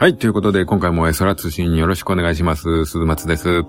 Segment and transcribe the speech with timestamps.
[0.00, 2.86] はい、ということで今回も空通信よろしくお願いします。
[2.86, 3.64] 鈴松です。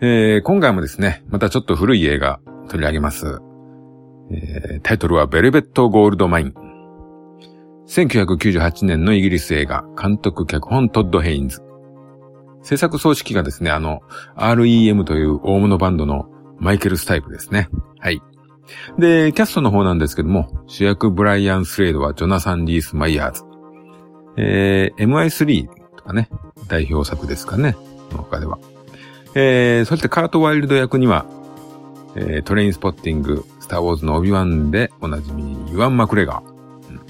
[0.00, 3.38] えー、今回もですね、またちょっと古い映画取り上げます。
[4.32, 6.54] えー、タイトルはベルベット・ゴールド・マイン。
[7.86, 11.62] 1998年のイギリス映画、監督脚本トッド・ヘインズ。
[12.64, 14.00] 制作総指揮がですね、あの、
[14.34, 16.26] REM という大物バンドの
[16.58, 17.68] マイケル・スタイプですね。
[18.00, 18.20] はい。
[18.98, 23.51] で、キャストの方なんですけども、主役ブライアン・スレイドはジョナサン・リース・マイヤーズ。
[24.36, 26.28] えー、MI3 とかね、
[26.68, 27.76] 代表作ですかね、
[28.12, 28.58] の他では。
[29.34, 31.26] えー、そしてカート・ワイルド役には、
[32.14, 36.44] えー、トレインスポッティング、スター・ウォーズのオビワンでおなじみ、ユワン・マクレガー。
[36.44, 37.00] うん、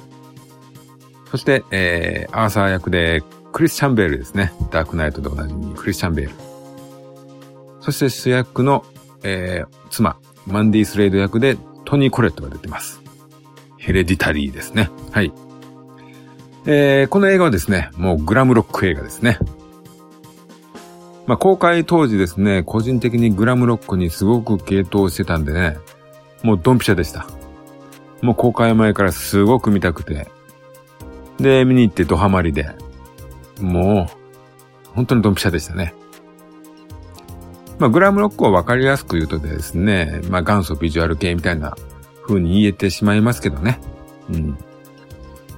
[1.30, 4.52] そして、えー、アーサー役でクリスチャン・ベールですね。
[4.70, 6.34] ダークナイトでおなじみ、クリスチャン・ベール。
[7.80, 8.84] そして主役の、
[9.24, 13.02] えー、妻、マンディ・スレイド役でトニー・コレットが出てます。
[13.78, 14.90] ヘレディタリーですね。
[15.10, 15.32] はい。
[16.64, 19.38] えー、この映画はですね、もうグラムロック映画ですね。
[21.26, 25.78] まあ、公開当時ですね、個人的にグラムロックにすごく傾倒してたんでね、
[26.42, 27.26] もうドンピシャでした。
[28.20, 30.28] もう公開前からすごく見たくて。
[31.38, 32.68] で、見に行ってドハマりで。
[33.60, 35.94] もう、本当にドンピシャでしたね。
[37.78, 41.76] まあ、グラムロックをわかりやすく言うとですね、まあ、元祖ビジュアル系みたいな
[42.26, 43.80] 風に言えてしまいますけどね。
[44.30, 44.56] うん。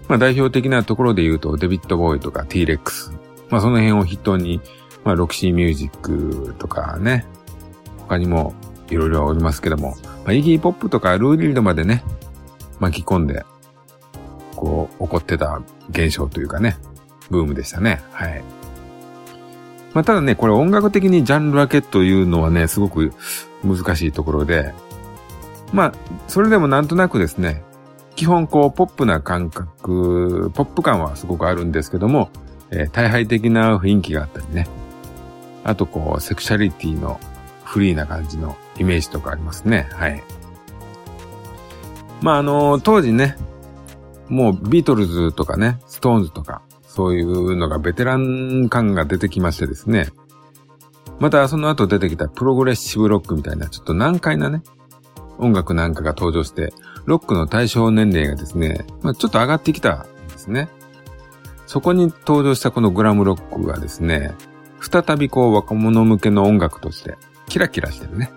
[0.08, 3.12] まあ代表的なところで言うと、デビッド・ボーイとか T-Rex。
[3.50, 4.60] まあその辺を筆頭に、
[5.04, 7.26] まあロキシーミュージックとかね、
[7.98, 8.54] 他にも
[8.88, 12.04] いろいろおりますけども、まあイギーポップとかルーリードまでね、
[12.80, 13.44] 巻き込んで、
[14.56, 16.76] こう、起こってた現象というかね、
[17.30, 18.02] ブームでしたね。
[18.12, 18.44] はい。
[19.94, 23.12] まあただね、これ音楽的にジャンル分けというのはね、すごく
[23.64, 24.74] 難しいところで、
[25.72, 25.92] まあ、
[26.28, 27.62] それでもなんとなくですね、
[28.16, 32.30] 基本こう、ポップな感覚、ポップ感はすごくあるんですけども、
[32.70, 34.68] えー、退廃的な雰囲気があったりね。
[35.64, 37.18] あとこう、セクシャリティの
[37.64, 39.88] フリーな感じのイメージとかありますね。
[39.92, 40.22] はい。
[42.20, 43.36] まああの、当時ね、
[44.28, 50.08] もうビートルズとかね、ストーンズとか、そういうのがベテラン感が出てきましてですね。
[51.18, 54.62] またその後出てきたプログレッシブロックみたいなちょっと難解なね、
[55.38, 56.72] 音楽なんかが登場して、
[57.06, 60.68] ロックの対象年齢がですね、まあ、ちょっと上がってきたんですね。
[61.66, 64.34] そこに登場したこのグラムロックがですね、
[64.80, 67.16] 再びこう若者向けの音楽として
[67.46, 68.30] キラキラしてるね。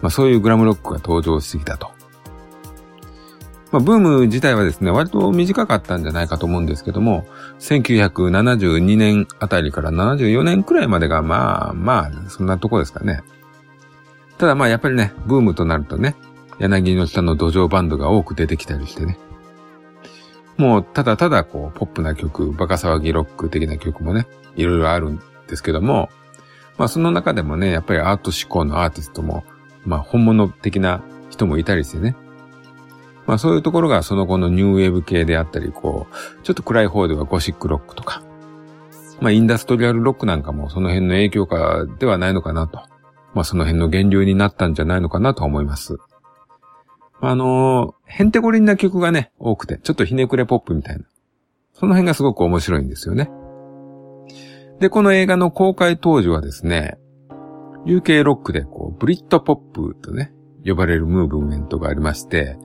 [0.00, 1.90] まあそういうグラムロックが登場してきたと。
[3.70, 7.26] まあブーム自体はですね、割と短かったんじゃないかと思うんですけども、
[7.60, 13.22] 1972年あたりから74年くらいまでがまあまあ、そんなとこですかね。
[14.38, 16.16] ただまあやっぱりね、ブームとなるとね、
[16.58, 19.18] 柳の下の土壌バンドが多く出てきたりしてね。
[20.56, 24.26] もうただただこう、ポップな曲、バカ騒ぎロック的な曲もね、
[24.56, 26.10] いろいろあるんですけども、
[26.78, 29.44] まあその中でもね、やっぱりアート思考のアーティストも、
[29.84, 32.16] まあ本物的な人もいたりしてね。
[33.26, 38.22] まあそういうところがその後のニューウェーブ系であったり、こう、ちょっと暗い方ではゴシックロックとか、
[39.20, 42.82] まあインダストリアルロックなんかもその辺の影響下ではないのかなと。
[43.34, 45.98] まあその辺の源流になったんじゃないのかなと思います。
[47.24, 51.04] あのー、へんてこりんな曲がね、多くて、ちょっとひねくれポップみたいな。
[51.72, 53.30] その辺がすごく面白いんですよね。
[54.80, 56.98] で、この映画の公開当時はですね、
[57.86, 60.32] UK ロックでこう、ブリットポップとね、
[60.66, 62.56] 呼ばれるムーブメントがありまして、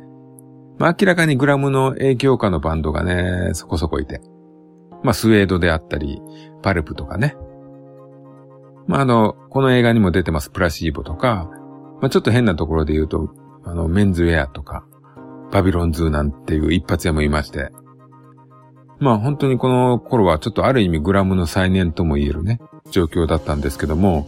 [0.79, 4.21] まあ明らかにグラムの影響下のバンドがね、そこそこいて。
[5.03, 6.19] まあスウェードであったり、
[6.63, 7.35] パルプとかね。
[8.87, 11.47] まああの、この映画にも出てますプラシーボとか、
[12.01, 13.29] まあちょっと変なところで言うと、
[13.63, 14.85] あの、メンズウェアとか、
[15.51, 17.71] バビロンズなんていう一発屋もいまして。
[18.99, 22.59] まあ本当にこの頃はちょっとある意味グラムの再燃とも言えるね、
[22.89, 24.27] 状況だったんですけども、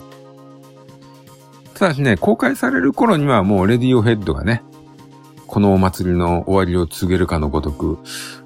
[1.73, 4.63] ただしね、公開される頃にはもうレディオヘッドがね、
[5.47, 7.97] このお祭りの終わりを告げるかのごとく、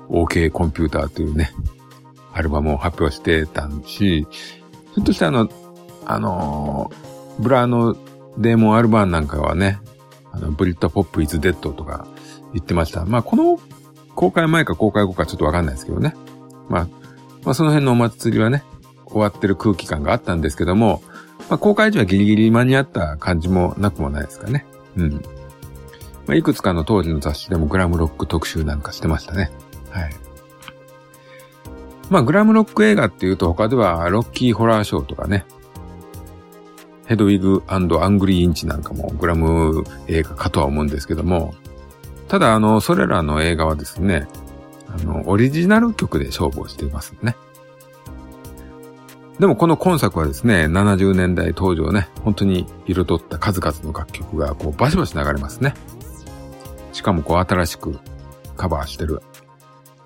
[0.09, 1.51] OK コンピューターというね、
[2.31, 4.27] アルバムを発表してたんし、
[4.94, 5.50] ひょっとしてあの、
[6.06, 6.91] あの
[7.39, 7.95] ブラの
[8.38, 9.79] デーモンアルバンなんかはね、
[10.33, 12.07] あの、ブリッドポップイズデッドとか
[12.53, 13.06] 言ってました。
[13.06, 13.59] まあ、この
[14.15, 16.13] 公開前か公開後かちょっとわかんないですけどね。
[16.69, 16.88] まあ、
[17.44, 18.63] まあ、その辺のお祭りはね、
[19.06, 21.01] 終わってる空気感があったんですけども、
[21.50, 24.65] まあ、公開時はギリギリ間に合った感じもなくもないですかね。
[24.97, 25.12] うん。
[26.25, 29.51] まあ、いくつかの当時の雑誌でもグラムロック特集なんかしてましたね。
[29.89, 30.09] はい。
[32.09, 35.45] まあ、グラムロック映画っていうと他ではロッキーホラーショーとかね、
[37.05, 41.53] ヘドウィグアングリーインチなんかもグラム映画かとは思うんですけども、
[42.27, 44.27] ただあの、それらの映画はですね、
[44.88, 47.35] あの、オリジナル曲で勝負をしていますね。
[49.39, 55.73] でもこの今作はですね、70年代当時をね、本当に彩った数々の楽曲がこうバシバシ流れますね。
[56.94, 58.00] しかもこう新しく
[58.55, 59.21] カバーしてる。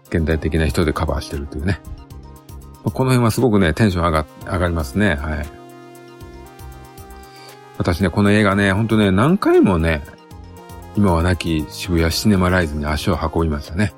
[0.09, 1.81] 現代的な人でカバーしてるというね。
[2.83, 5.15] この辺はすごくね、テンション上が、上がりますね。
[5.15, 5.56] はい。
[7.77, 10.01] 私ね、この映画ね、ほんとね、何回もね、
[10.95, 13.93] 今は亡き渋谷シネマライズに足を運びましたね。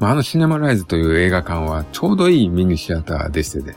[0.00, 3.76] まあ、あのシネマライズという映画館はちょうどいいミニシアターでしてね、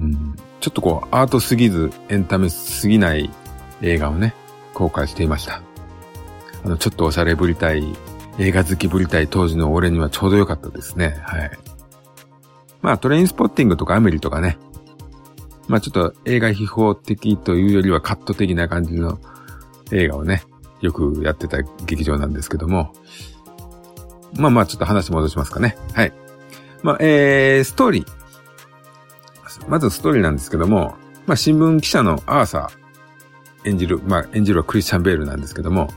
[0.00, 3.30] うん、ちょっとこうアートすぎずエンタメすぎない
[3.82, 4.34] 映画をね、
[4.72, 5.62] 公開していました。
[6.64, 7.84] あの、ちょっとおしゃれぶりたい、
[8.38, 11.20] 映画好きぶりたい当時の俺にはちょうど良かったですね。
[11.22, 11.50] はい。
[12.80, 14.58] まあ、トレインスポッティングとかアメリとかね。
[15.68, 19.18] まあ、ちょっと映画秘宝的というよりはカット的な感じの
[19.92, 20.42] 映画をね、
[20.80, 22.92] よくやってた劇場なんですけども。
[24.36, 25.76] まあまあ、ちょっと話戻しますかね。
[25.92, 26.12] はい。
[26.82, 29.68] まあ、えー、ストーリー。
[29.68, 30.96] まずストーリーなんですけども、
[31.26, 35.88] まあ、新聞記者のアーサー演じる、まあ、演じるはクリスチャン・ベールなんですけども、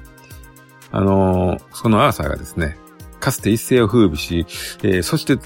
[0.92, 2.78] あのー、そのアーサーがですね、
[3.19, 4.46] かつて一世を風靡し、
[4.84, 5.38] えー、そして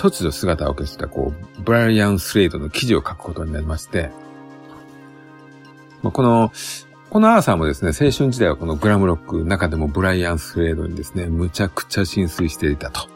[0.00, 4.10] 突如姿を消した、こう、ブライアン・スレイドの記事を書くことになりまして、
[6.02, 6.50] まあ、この、
[7.10, 13.10] このアーサーもですね、青春時代はこのグラムロック、中でもブライアン・スレイドにですね、むちゃくちゃ浸水していたと。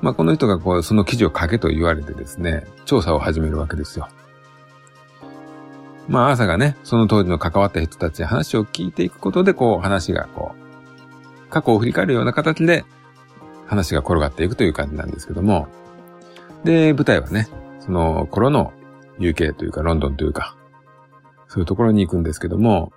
[0.00, 4.08] まあ、この人がこう、その記事を書けと言われてですね、調査を始めるわけですよ。
[6.08, 10.56] まあ、朝がね、その当時の関わった人たちに話を聞いていくことで、こう、話がこ
[11.46, 12.84] う、過去を振り返るような形で、
[13.72, 15.66] 話が転がっていくという感じなんですけども、
[16.62, 17.48] で、舞台はね、
[17.80, 18.72] その頃の
[19.18, 20.56] UK というか、ロンドンというか、
[21.48, 22.92] そういうところに行くんですけども、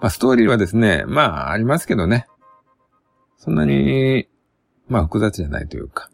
[0.00, 2.28] まあ、ストーリーはですね、まあ、ありますけどね、
[3.38, 4.28] そんなに、
[4.88, 6.10] まあ、複雑じゃないというか、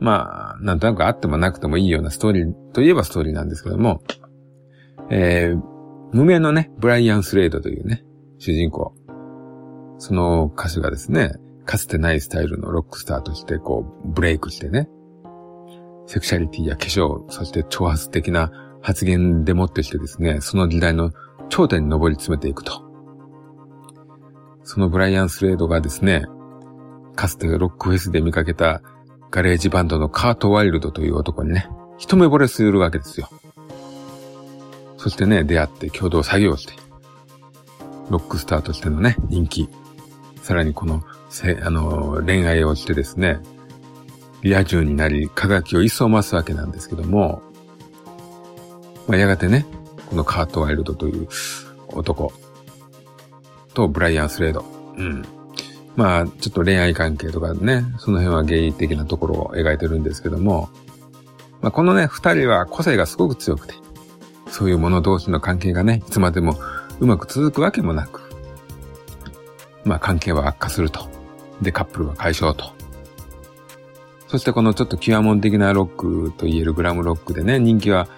[0.00, 4.02] まあ、なんとなくあってもなくてもいいようなストーリーといえばストーリーなんですけども、
[5.10, 5.62] えー、
[6.12, 8.04] 無名のね、ブライアン・スレイドというね、
[8.38, 8.94] 主人公。
[9.98, 11.32] その歌手がですね、
[11.66, 14.88] かつてないスタイルのロックスターとしてこう、ブレイクしてね、
[16.06, 21.10] セクシャリティや化粧、そして挑発的な発言でもってしてですね、その時代の
[21.48, 22.86] 頂点に上り詰めていくと。
[24.62, 26.24] そのブライアン・スレイドがですね、
[27.16, 28.82] かつてロックフェスで見かけた
[29.30, 31.68] ガレージバンドのカート・ワイルドという男にね、
[31.98, 33.28] 一目惚れするわけですよ。
[34.96, 36.74] そしてね、出会って共同作業して、
[38.10, 39.68] ロックスターとしてのね、人気、
[40.42, 41.02] さらにこの、
[41.36, 43.38] せあの、恋愛をしてですね、
[44.42, 47.42] リア充になり、輝きを一層増すわけなんですけども、
[49.06, 49.66] まあ、やがてね、
[50.08, 51.28] このカート・ワイルドという
[51.88, 52.32] 男
[53.74, 54.64] とブライアン・スレード、
[54.96, 55.24] うん。
[55.94, 60.70] まあ、ちょっと恋愛関係とかね、その辺はゲイ的なところを描いてるんですけども、
[61.60, 63.74] まあ、このね、二人は個性がすごく強くて、
[64.48, 66.56] そういう者同士の関係がね、いつまでも
[67.00, 68.22] うまく続くわけもなく、
[69.84, 71.15] まあ関係は悪化すると。
[71.62, 72.72] で、カップルは解消と。
[74.28, 78.08] そしてこのちょっと極門的なロックと言えるグラムロックでね、人気は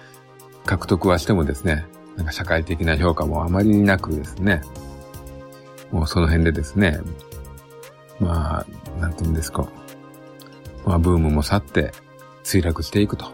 [0.65, 4.61] 獲得はしてもですね、なんか社会的な評価もあまりなくですね、
[5.91, 6.99] もうその辺でですね、
[8.19, 9.67] まあ、なんて言うんですか。
[10.85, 11.91] まあ、ブームも去って
[12.43, 13.31] 墜落していくと。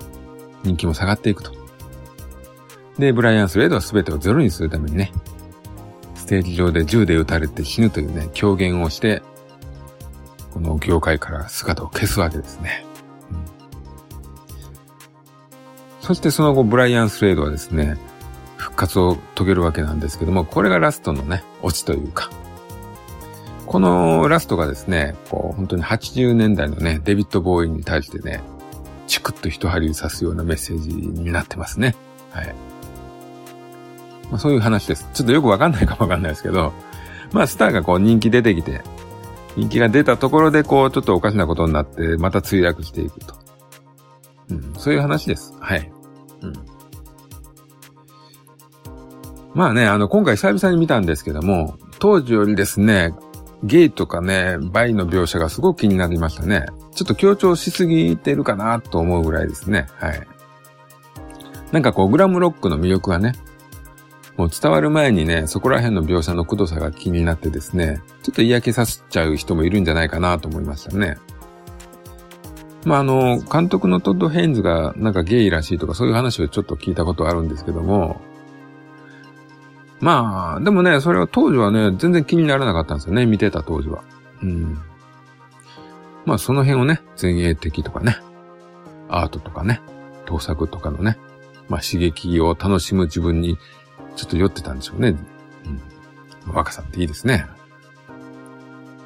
[0.64, 1.52] 人気も下がっていくと。
[2.98, 5.12] で、ブライアン・スレードは全てをゼロにするためにね、
[6.16, 9.22] ステージ上で銃で撃たれて死ぬというね、狂言をして、
[10.56, 12.86] この業界から姿を消すわけですね。
[13.30, 13.38] うん、
[16.02, 17.98] そしてその後、ブライアン・スレードはですね、
[18.56, 22.30] 復活を遂げるわけなんですけども、これがラストのね、オチというか、
[23.66, 28.42] このラストがですね、こう、本当に80年代のね、デビッド・ボーイに対してね、
[29.08, 31.96] チクッと一針刺すようなメッセージになってますね。
[32.32, 32.56] はい。
[34.32, 35.06] まあ、そういう話です。
[35.14, 36.72] ちょっとよくわかんないかもわかんないですけど、
[37.34, 38.82] まあスターがこう人気出てきて、
[39.56, 43.36] 人気が出たところでこうちょっとおかしなことになって、また墜落していくと。
[44.50, 45.54] うん、そういう話です。
[45.60, 45.92] はい。
[46.42, 46.54] うん。
[49.54, 53.14] まあね、あの、今回久々に見たんですけども、当時よりですね、
[53.64, 56.66] ゲイとかね、バイの描写がすごく気になりましたね。
[56.94, 59.88] ちょっと強調しすぎてるかなと思うぐらいですね。
[59.96, 60.28] はい。
[61.72, 63.34] なんかこう、グラムロックの魅力がね、
[64.38, 71.18] もう伝わる前にね、そこら辺の描写のくどさが気になってですね、ちょっと嫌気させちゃう人もいるんじゃないかなと思いましたね。
[72.84, 78.22] まあ、あの、監督のトッド・ヘインズがなんかゲイらしいとかそういう話をちょっと聞いたことあるんですけども、
[80.02, 84.04] まあ、でもね、それは当時はね、全然気にならなかったんですよね、見てた当時は。
[84.44, 84.78] うん。
[86.26, 88.18] まあ、その辺をね、前衛的とかね、
[89.08, 89.82] アートとかね、
[90.26, 91.18] 盗作とかのね、
[91.70, 93.58] まあ刺激を楽しむ自分に
[94.16, 95.16] ちょっと酔ってたんでしょうね。
[96.46, 96.54] うん。
[96.54, 97.46] 若さっていいですね。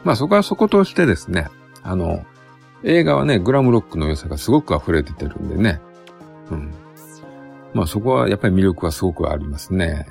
[0.03, 1.47] まあそこはそことしてですね、
[1.83, 2.25] あの、
[2.83, 5.81] 映画はね、グラムロックの良さがすごく溢れててるんでね。
[6.51, 6.73] うん。
[7.73, 10.07] まあそこはやっぱり魅力はすごくありますね。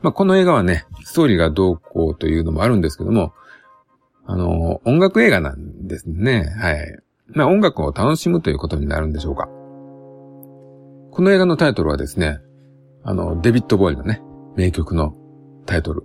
[0.00, 3.34] まあこの映画はね、ストーリーがどうこうというのもあるんですけども、
[4.26, 6.54] あの、音楽映画なんですね。
[6.58, 6.98] はい。
[7.28, 9.46] まあ音楽を楽しむということになるんでしょうか。
[11.10, 12.40] この映画のタイトルはですね、
[13.04, 14.22] あの、デビッド・ボーイのね、
[14.56, 15.14] 名曲の
[15.66, 16.04] タイトル、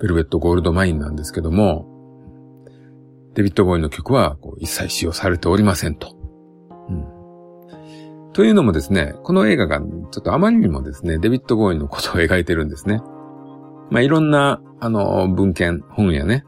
[0.00, 1.86] ベルベット・ゴールド・マインなんですけども、
[3.34, 6.16] デビッド・ボーイの曲はこう一切使用されておりませんと。
[6.88, 8.32] うん。
[8.32, 13.00] というのもですね、この映画がちょっとあまりにもですね、デビッド・ボーイのことを描いてるんですね。
[13.90, 16.44] まあ、いろんな、あの、文献、本やね、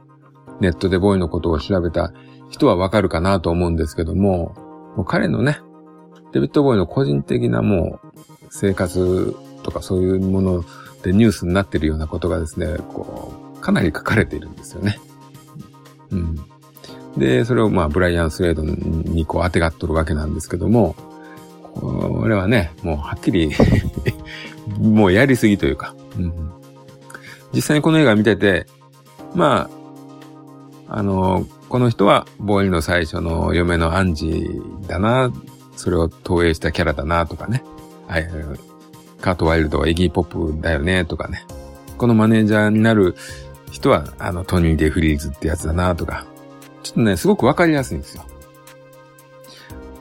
[0.60, 2.12] ネットでボーイのことを調べた
[2.48, 4.54] 人はわかるかなと思うんですけども、
[4.96, 5.60] もう彼のね、
[6.32, 8.08] デビッド・ボーイの個人的なもう
[8.50, 9.34] 生活
[9.70, 10.64] とかそういうもの
[11.02, 14.98] でニュースになってるようなことがですね、こう、かなり書かれているんですよね。
[16.10, 16.36] うん。
[17.16, 20.94] で、それをまあ、ブライアン・スウェードにこう当てがっとるわけなんですけども、
[21.74, 23.50] これはね、もうはっきり
[24.78, 26.32] もうやりすぎというか、うん、
[27.52, 28.66] 実際にこの映画見てて、
[29.34, 29.70] ま
[30.88, 35.32] あ、あの、この人はボーイの最初の嫁のアンジーだな、
[35.76, 37.62] それを投影したキャラだなとかね。
[38.08, 38.28] はい、
[39.20, 41.46] カート・ワイルドはエギー・ポップだよねとかね。
[41.98, 43.14] このマネージャーになる
[43.70, 46.26] 人は、あの、トニー・デ・フリーズってやつだなとか。
[46.82, 48.24] ちょっとね、すごくわかりやすいんですよ。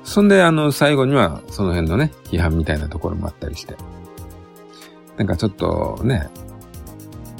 [0.03, 3.75] そんで、あの、最後には、その辺のね、批判みたいなところもあったりして。
[5.17, 6.29] なんかちょっとね、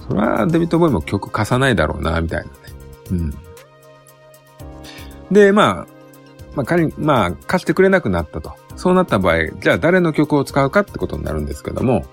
[0.08, 2.52] それはデビッド・ボーイも曲貸さないだろうな、みたいなね。
[3.12, 3.34] うん。
[5.32, 5.88] で、まあ、
[6.56, 8.54] まあ仮に、まあ貸してくれなくなったと。
[8.80, 12.06] そうなった場合、じゃあ誰の曲を使うかってことになるんですけども、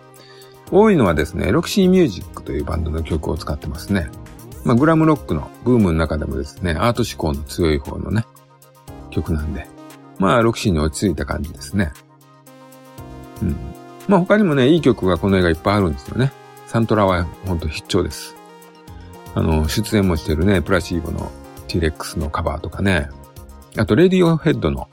[0.72, 4.10] 多いのはですね、ロキシーミュージックというバンドの曲を使ってますね。
[4.64, 8.26] まあグラムロックのブームの中でもですね、アート思考の強い方のね、
[9.10, 9.68] 曲なんで、
[10.18, 11.92] まあ、ロキシーに落ち着いた感じですね。
[13.42, 13.56] うん。
[14.08, 16.32] まあ他にもね、いい曲がこの映画いっぱいあるんですよね。
[16.66, 18.34] サントラはほんと必聴です。
[19.36, 21.30] あの、出演もしてるね、プラシーボの
[21.68, 23.08] T-Rex のカバーとかね。
[23.76, 24.88] あと、レディオヘッドの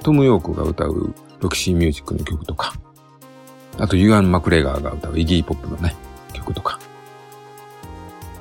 [0.00, 2.74] トム・ヨークが歌うロキシーミュージックの曲とか。
[3.78, 5.94] あと、ユアン・マクレガーが歌うイギー・ポップのね、
[6.32, 6.78] 曲とか。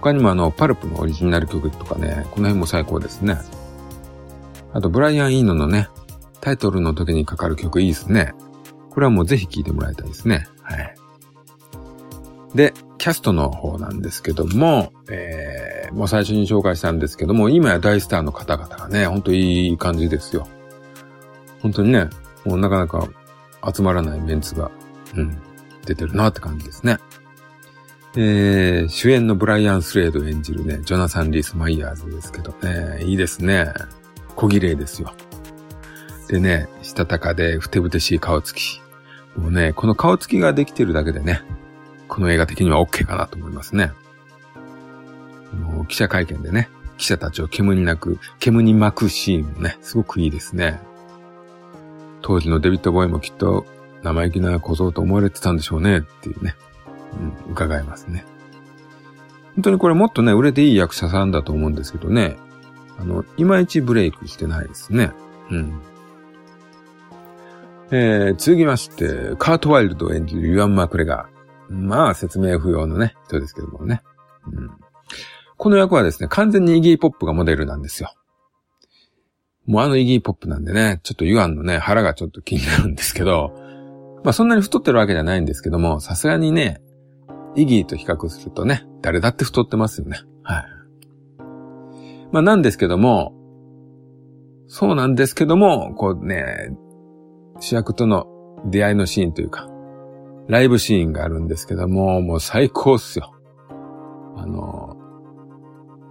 [0.02, 3.38] 他にもあの、パルプのオリジナル曲とかね、この辺も最高ですね。
[4.74, 5.90] あと、ブライアン・イーノのね、
[6.42, 8.34] タイトルの時にかかる曲いいですね。
[8.90, 10.48] これはもうぜひ聴いてもらいたいですね。
[10.62, 10.96] はい。
[12.56, 20.48] で、キャストの方なんですけども、えー、もう最初に紹介したんですけども、今や大スターの方々がね、ほんといい感じですよ。
[21.62, 22.10] 本当にね、
[22.46, 23.08] もうなかなか
[23.74, 24.72] 集まらないメンツが、
[25.16, 25.38] うん、
[25.86, 26.98] 出てるなって感じですね。
[28.16, 33.72] えー、主演のブライアン・スレード演じるね、ジョナサン・リース・マイヤーズですけどね、いいですね。
[34.36, 35.14] 小綺麗ですよ。
[36.28, 38.82] でね、したたかでふてぶてしい顔つき。
[39.36, 41.42] もうね、この顔つきができてるだけでね、
[42.08, 43.92] この映画的には OK かなと思いますね。
[45.54, 50.80] もう記者会見でね、記者たちを煙に泣く、煙に巻くシーンもね、すごくいいですね。
[52.22, 53.66] 当時のデビッド・ボーイもきっと
[54.04, 56.56] 生意気な小僧と思われてたんでしょうねっていうね、
[57.48, 58.26] うん、伺いますね。
[59.56, 62.38] 本当にこれもっとね、売れていい役者さんだと思うんですけどね、
[62.98, 65.12] あの、いまいちブレイクしてないですね。
[65.52, 65.82] うん。
[67.92, 71.74] えー、続きまして、カート・ワイルド演じるユアン・マクレガー。
[71.74, 74.02] まあ、説明不要のね、人ですけどもね。
[74.48, 74.72] うん。
[75.58, 78.14] この役はですね、完全にイギー・ポップがモデルなんですよ。
[79.70, 83.54] もうあのイギー・ポップなんでね、ちょっとユアンのね、腹がちょっと気になるんですけど、
[84.24, 86.82] まあそんなに太ってるわけじゃないんですけども、さすがにね、
[87.56, 90.22] イギーと比較するとね、誰だって太ってますよね。
[90.42, 90.66] はい。
[92.32, 93.36] まあなんですけども、
[94.66, 96.72] そうなんですけども、こうね、
[97.60, 98.26] 主役との
[98.66, 99.70] 出会いのシーンというか、
[100.48, 103.36] ライブシーンがあるんですけども、もう最高っすよ。
[104.36, 104.98] あの、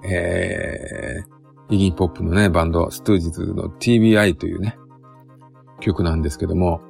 [0.08, 1.37] えー、
[1.70, 4.78] イギーポップのね、バンド、ストゥージズの TBI というね、
[5.80, 6.80] 曲なんですけども、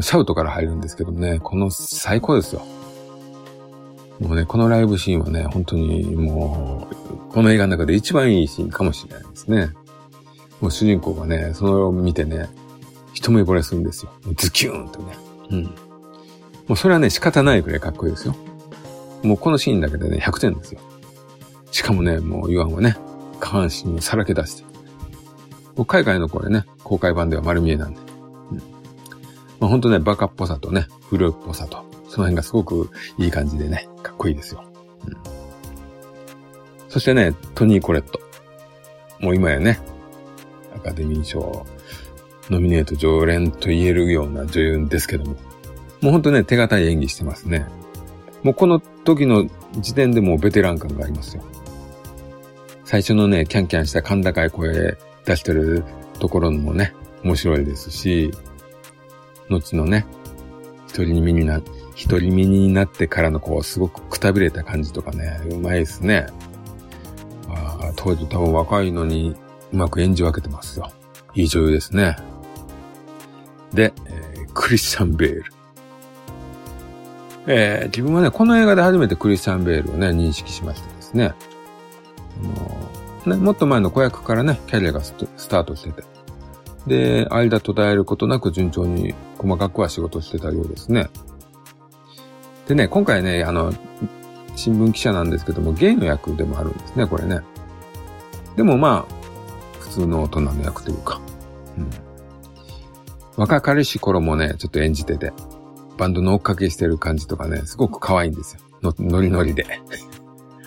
[0.00, 2.62] シャウトから入るんですけどもね、この最高ですよ。
[4.20, 9.70] もうね、このライブシーンはね、本当にもう、この映画の中で一番いいシーンかもしれないですね。
[10.60, 12.48] もう主人公がね、それを見てね、
[13.12, 14.12] 一目惚れするんですよ。
[14.36, 15.16] ズキューンとね。
[15.50, 15.64] うん。
[15.64, 15.70] も
[16.70, 18.36] うそれはね、仕方ないくらいかっこいいですよ。
[19.24, 20.80] もうこのシーンだけでね、100点ですよ。
[21.72, 22.96] しかもね、もうユアンはね、
[23.42, 24.62] 下半身をさらけ出して。
[25.74, 28.00] もう海外のこれね、公開版では丸見えなんで。
[28.52, 28.58] うん、
[29.58, 34.62] まあ、ほんとね、バカっぽさとね、不良っぽさと、その辺がすごくいい感じでね、かっこいいですよ。
[35.06, 35.16] うん、
[36.88, 38.20] そしてね、トニー・コレット。
[39.18, 39.80] もう今やね、
[40.76, 41.66] アカデミー賞
[42.48, 45.32] ノミネート常連と言えるような女優ですけども、
[46.00, 47.66] もうほんとね、手堅い演技してますね。
[48.42, 51.42] もうこの時の時点でもうベテラン感がありますよ。
[52.92, 55.82] 最初のね、キャンキャンした甲高い声出してる
[56.18, 56.92] ところもね、
[57.24, 58.30] 面白いですし、
[59.48, 60.04] 後のね、
[60.88, 61.62] 一人身にな、
[61.94, 66.26] 一人身になってからのこう、すごくくたびれた感じとかね、うまいですね。
[67.48, 69.36] ああ当時多分若いのに
[69.72, 70.92] うまく演じ分けてますよ。
[71.34, 72.18] いい女優ですね。
[73.72, 75.44] で、えー、クリスチャン・ベール。
[77.46, 81.32] えー、自分はね、この映画で初めてクリスチャン・ベールをね、認識しましたですね。
[83.26, 85.14] ね、もっと前の子役からね、キャリアがス
[85.48, 86.02] タートしてて。
[86.86, 91.08] で、間途絶えることなく順調に細かくは仕事してたようですね。
[92.66, 93.72] でね、今回ね、あの、
[94.56, 97.40] 新聞記者なんですけども、ゲイの役でもあるんですね、これね。
[98.56, 99.14] でもまあ、
[99.80, 101.20] 普通の大人の役というか。
[101.78, 101.90] うん。
[103.36, 105.32] 若かりし頃もね、ちょっと演じてて、
[105.96, 108.60] バンドの追っかけしてる感じとかね、すごく可愛いんですよ。
[108.82, 109.64] の、ノリノリで。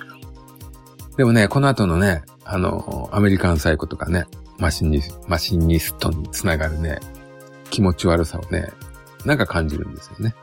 [1.17, 4.25] でもね、この後のね、あの、アメリカンサイコとかね、
[4.59, 6.99] マシニス、マシンニストにつながるね、
[7.71, 8.69] 気持ち悪さをね、
[9.25, 10.35] なんか感じるんですよね。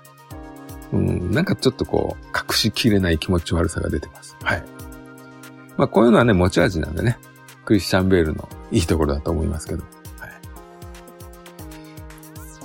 [0.92, 4.36] うん、なんかちょっとこう、隠しきれない気持ち悪さが出てます。
[4.42, 4.64] はい。
[5.76, 7.18] まあこういうのはね、持ち味なんでね、
[7.64, 9.82] クリスチャン・ベールのいいところだと思いますけど。
[10.18, 10.30] はい。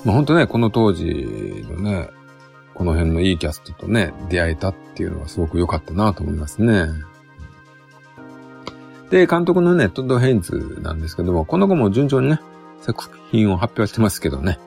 [0.03, 2.09] まあ本当ね、この当時のね、
[2.73, 6.87] この辺のいいキャストとね、出会えたっていうのはすごく良かったなと思いますね。
[9.09, 12.41] で、監督のね、トッド・ヘインズなんですけども、この後も順調にね、
[12.81, 14.59] 作品を発表してますけどね。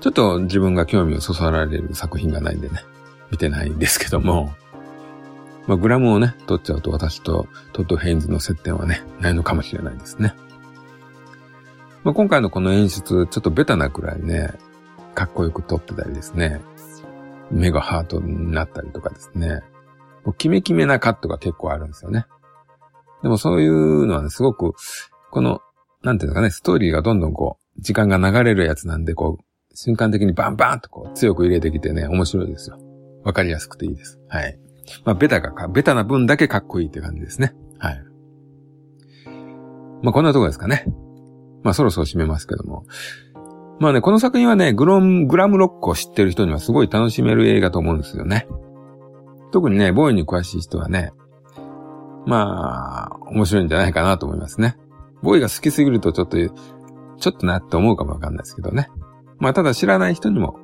[0.00, 2.84] ちょっと自分が興味をそそられる作品がないんでね、
[3.30, 4.54] 見てないんですけども、
[5.66, 10.34] まあ、グラムをね、取っちゃうと私とトッド・ヘインズの接点はね、ないのかもしれないですね。
[12.04, 14.52] まあ、今回のこの演出、ちょっとベタなくらいね、
[15.14, 16.60] かっこよく撮ってたりですね、
[17.50, 19.60] 目がハートになったりとかですね、
[20.24, 22.26] もうキメキメなカットが結構あるんですよね。
[23.22, 24.72] でもそういうのはね、すごく、
[25.30, 25.60] この、
[26.02, 32.78] なんていうのかね、ストーリーがどんどんこう、時間が流れるやつなんで、こう、瞬間的にバンバンとこう、強く入れてきてね、面白いですよ。
[33.24, 34.20] わかりやすくていいです。
[34.28, 34.58] はい。
[35.04, 37.54] まあ、ベタがベタな分だけかっこいいって感じですね。
[37.78, 38.02] はい。
[40.02, 40.84] まあ、こんなとこですかね。
[41.62, 42.84] まあ、そろそろ締めますけども。
[43.78, 48.46] まあね、この作品はね、グロン、グラムロックを知ってる人にはすごい楽しめる映画と思うんですよね。
[49.52, 51.12] 特にね、ボーイに詳しい人はね、
[52.26, 54.76] まあ、面白いんじゃないかなと思いますね。
[55.22, 58.88] ボーイが好きすぎるとちょっと、ちょっとなって思うかもわかんないですけどね。
[59.38, 60.58] まあ、ただ知らない人にも、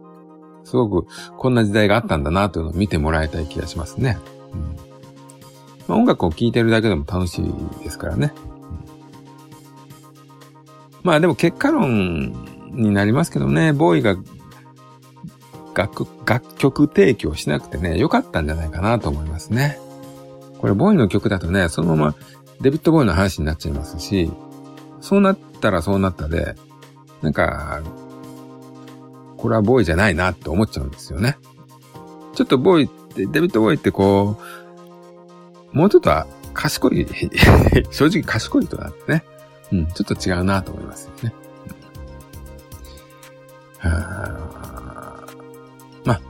[0.65, 4.19] すごくこんな時代があったんだなというのを見てもらいたい気がしますね。
[4.53, 4.89] うん
[5.89, 8.33] まあ、音楽を聴いてるだけでも楽しいですからね。
[11.03, 12.35] まあでも結果論
[12.73, 14.17] になりますけどね、ボーイが
[15.75, 19.79] 楽楽曲提供しなくてね、良かったんじゃないかなと思いますね。
[20.59, 22.15] これボーイの曲だとね、そのまま
[22.61, 24.31] デビッド・ボーイの話になっちゃいますし、
[25.01, 26.57] そうなったらそうなったで、
[27.23, 27.81] なんか、
[29.37, 31.39] これはボーイじゃないなって思っちゃうんですよね。
[32.35, 34.37] ちょっとボーイって、デビッド・ボーイってこ
[35.73, 37.07] う、もうちょっとは賢い、
[37.91, 39.25] 正直賢い人なんでね。
[39.71, 41.35] うん、ちょっと違うなと思いますよね。
[43.79, 45.25] は
[46.05, 46.21] まあ、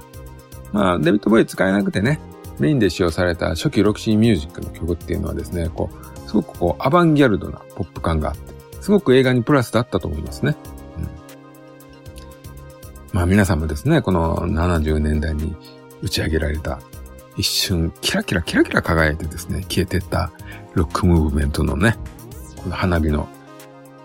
[0.72, 2.20] まあ、デビッド・ボーイ使えなくてね、
[2.60, 10.56] メインで使用された初期ロキシーミュージックの曲っていうのはですね、こう、すごくこう、アバンギャルドなポップ感があって、すごく映画にプラスだったと思いますね。
[10.98, 11.08] うん、
[13.12, 15.54] まあ皆さんもですね、この70年代に
[16.02, 16.80] 打ち上げられた
[17.36, 20.32] 一瞬キラキラキラキラ輝いてですね、消えてった
[20.74, 21.96] ロックムーブメントのね、
[22.56, 23.28] この花火の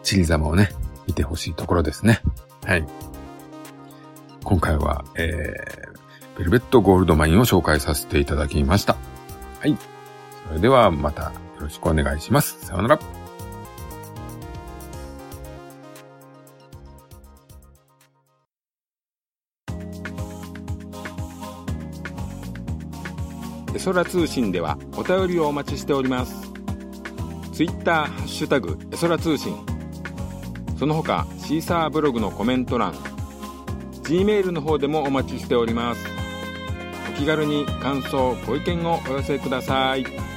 [0.03, 0.69] 散り様をね、
[1.07, 2.21] 見てほしいところですね。
[2.65, 2.85] はい。
[4.43, 5.82] 今回は、えー、
[6.37, 8.97] ベルベットゴールドマインを紹介させていただきました。
[9.59, 9.77] はい。
[10.47, 12.65] それではまたよろしくお願いします。
[12.65, 12.99] さようなら。
[23.75, 26.53] エソラ通信ではお便りをお待ちしております。
[27.53, 29.55] ツイッターハッシュタグエソラ通信
[30.79, 32.95] その他シーサーブログのコメント欄
[34.01, 36.12] G メールの方でもお待ちしております。
[37.17, 40.32] 気軽に感想ご意見をお寄せください。